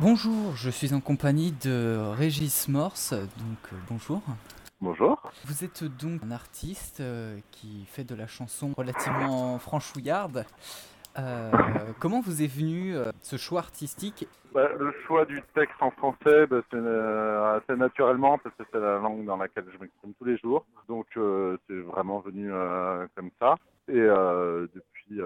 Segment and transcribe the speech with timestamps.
[0.00, 4.22] Bonjour, je suis en compagnie de Régis Morse, donc euh, bonjour.
[4.80, 5.20] Bonjour.
[5.44, 10.46] Vous êtes donc un artiste euh, qui fait de la chanson relativement franchouillarde.
[11.18, 11.50] Euh,
[11.98, 14.28] comment vous est venu euh, ce choix artistique?
[14.54, 18.98] Bah, le choix du texte en français, bah, c'est assez naturellement parce que c'est la
[18.98, 20.64] langue dans laquelle je m'exprime tous les jours.
[20.86, 22.52] Donc c'est vraiment venu
[23.16, 23.56] comme ça.
[23.88, 25.20] Et depuis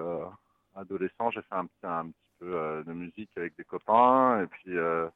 [0.75, 4.43] adolescent, j'ai fait un petit, un petit euh, de musique avec des copains.
[4.43, 5.09] Et puis euh,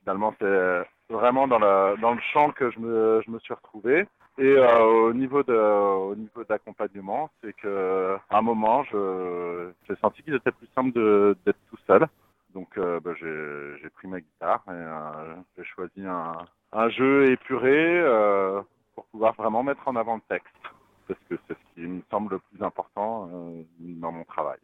[0.00, 4.06] finalement, c'est vraiment dans, la, dans le chant que je me, je me suis retrouvé.
[4.36, 9.94] Et euh, au niveau de, au niveau d'accompagnement, c'est que à un moment, je, j'ai
[9.96, 10.92] senti qu'il était plus simple
[11.44, 12.06] d'être tout seul.
[12.54, 16.34] Donc euh, bah, j'ai, pris ma guitare et euh, j'ai choisi un,
[16.72, 18.62] un jeu épuré euh,
[18.94, 20.54] pour pouvoir vraiment mettre en avant le texte,
[21.08, 24.58] parce que c'est ce qui me semble le plus important euh, dans mon travail.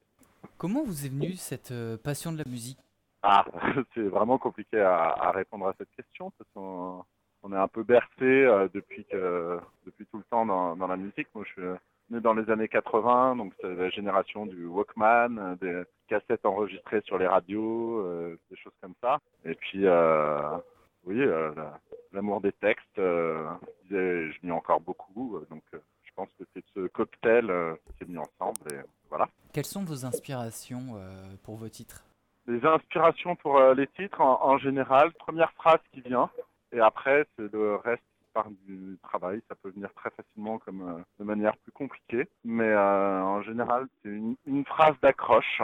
[0.61, 2.79] Comment vous est venue cette euh, passion de la musique?
[3.23, 3.47] Ah,
[3.95, 7.03] c'est vraiment compliqué à, répondre à cette question parce qu'on
[7.43, 11.29] on est un peu bercé euh, depuis tout le temps dans, la musique.
[11.35, 11.71] Moi, je suis
[12.11, 17.17] né dans les années 80, donc c'est la génération du Walkman, des cassettes enregistrées sur
[17.17, 19.19] les radios, euh, des choses comme ça.
[19.47, 19.87] Et puis,
[21.07, 21.81] oui, la-
[22.13, 25.63] l'amour des textes, je lis encore beaucoup, donc
[26.11, 29.29] je pense que c'est ce cocktail euh, qui s'est mis ensemble et voilà.
[29.53, 32.05] Quelles sont vos inspirations euh, pour vos titres?
[32.47, 36.31] Les inspirations pour euh, les titres, en, en général, première phrase qui vient,
[36.73, 39.43] et après, c'est le reste qui part du travail.
[39.49, 44.11] Ça peut venir très facilement comme euh, de manière plus compliquée, mais en général, c'est
[44.11, 45.63] une, une phrase d'accroche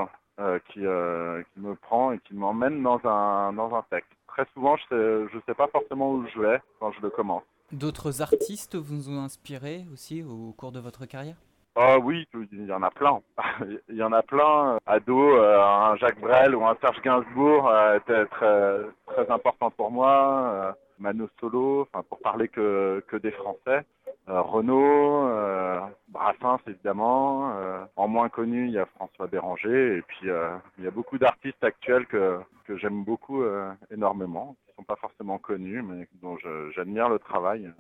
[0.68, 4.10] qui, qui me prend et qui m'emmène dans un, dans un texte.
[4.26, 7.44] Très souvent, je sais, je sais pas forcément où je vais quand je le commence.
[7.72, 11.36] D'autres artistes vous ont inspiré aussi au cours de votre carrière?
[11.78, 13.20] Ah oui, il y en a plein.
[13.88, 14.78] Il y en a plein.
[14.86, 19.90] Ado, euh, un Jacques Brel ou un Serge Gainsbourg euh, était très, très important pour
[19.90, 20.50] moi.
[20.54, 23.84] Euh, Mano Solo, enfin pour parler que, que des Français.
[24.28, 27.52] Euh, Renaud, euh, Brassens évidemment.
[27.58, 29.98] Euh, en moins connu, il y a François Béranger.
[29.98, 34.56] Et puis euh, il y a beaucoup d'artistes actuels que, que j'aime beaucoup euh, énormément,
[34.66, 37.70] qui sont pas forcément connus, mais dont je- j'admire le travail.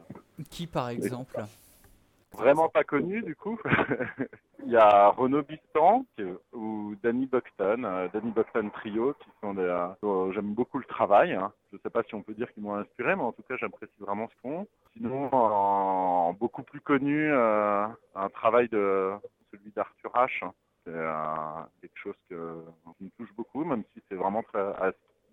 [0.50, 1.36] Qui par exemple?
[2.36, 3.58] Vraiment pas connu du coup.
[4.64, 6.04] Il y a Renaud Bistan
[6.52, 9.62] ou Danny Buckton, euh, Danny Buckton Trio, qui sont des.
[9.62, 11.32] euh, dont j'aime beaucoup le travail.
[11.34, 11.52] hein.
[11.72, 13.92] Je sais pas si on peut dire qu'ils m'ont inspiré, mais en tout cas j'apprécie
[14.00, 14.66] vraiment ce font.
[14.94, 19.12] Sinon, beaucoup plus connu, euh, un travail de
[19.52, 20.50] celui d'Arthur H.
[20.84, 20.92] C'est
[21.80, 22.62] quelque chose que,
[22.98, 24.62] qui me touche beaucoup, même si c'est vraiment très,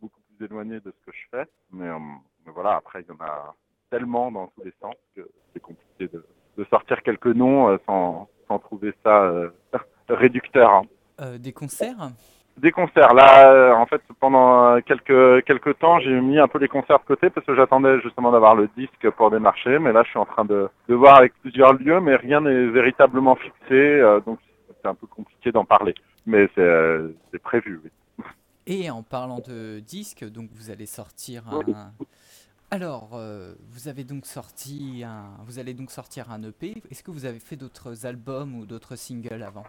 [0.02, 1.46] beaucoup plus éloigné de ce que je fais.
[1.72, 1.90] Mais,
[2.46, 3.56] mais voilà, après il y en a
[3.90, 6.26] tellement dans tous les sens que c'est compliqué de,
[6.58, 9.50] de sortir quelques noms euh, sans, sans trouver ça euh,
[10.10, 10.70] réducteur.
[10.72, 10.84] hein.
[11.22, 12.12] Euh, Des concerts?
[12.66, 16.68] Des concerts, là, euh, en fait, pendant quelques, quelques temps, j'ai mis un peu les
[16.68, 20.10] concerts de côté parce que j'attendais justement d'avoir le disque pour démarcher, mais là, je
[20.12, 24.20] suis en train de, de voir avec plusieurs lieux, mais rien n'est véritablement fixé, euh,
[24.28, 24.38] donc
[24.82, 25.96] c'est un peu compliqué d'en parler.
[26.26, 27.92] Mais c'est euh, c'est prévu, oui.
[28.66, 31.92] Et en parlant de disques, donc vous allez sortir un.
[32.74, 35.26] Alors, euh, vous avez donc sorti un.
[35.46, 36.82] Vous allez donc sortir un EP.
[36.90, 39.64] Est-ce que vous avez fait d'autres albums ou d'autres singles avant?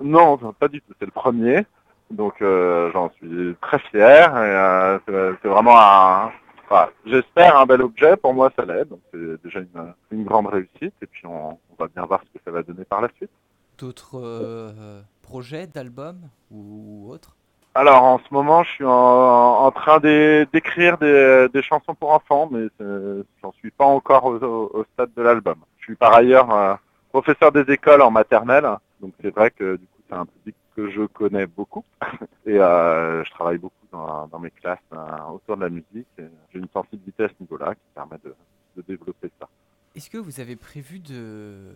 [0.00, 1.66] Non, pas du tout, c'est le premier,
[2.10, 4.98] donc euh, j'en suis très fier, euh,
[5.42, 6.32] c'est vraiment un...
[6.64, 10.46] enfin, J'espère un bel objet, pour moi ça l'est, donc c'est déjà une, une grande
[10.46, 13.10] réussite, et puis on, on va bien voir ce que ça va donner par la
[13.16, 13.30] suite.
[13.76, 17.36] D'autres projets d'albums ou autres?
[17.74, 22.66] Alors en ce moment, je suis en, train d'é- d'écrire des, chansons pour enfants, mais
[22.78, 25.56] c'est- j'en suis pas encore au, stade de l'album.
[25.78, 26.74] Je suis par ailleurs euh,
[27.10, 28.68] professeur des écoles en maternelle,
[29.00, 31.84] donc c'est vrai que du coup c'est un public que je connais beaucoup,
[32.46, 36.08] et euh, je travaille beaucoup dans, mes classes euh, autour de la musique.
[36.18, 39.48] J'ai une sensibilité à ce niveau-là qui permet de développer ça.
[39.94, 41.74] Est-ce que vous avez prévu de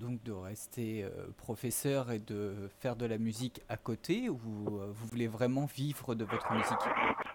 [0.00, 4.86] donc de rester euh, professeur et de faire de la musique à côté ou euh,
[4.92, 6.78] vous voulez vraiment vivre de votre musique?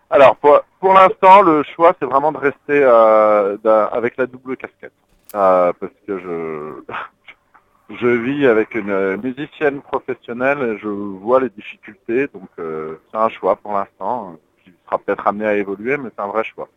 [0.09, 3.57] Alors pour, pour l'instant, le choix c'est vraiment de rester euh,
[3.91, 4.93] avec la double casquette,
[5.35, 6.33] Euh, parce que je
[8.01, 13.55] je vis avec une musicienne professionnelle et je vois les difficultés, donc c'est un choix
[13.57, 16.67] pour l'instant qui sera peut-être amené à évoluer, mais c'est un vrai choix.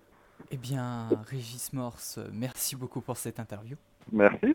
[0.50, 3.76] Eh bien, Régis Morse, merci beaucoup pour cette interview.
[4.12, 4.54] Merci.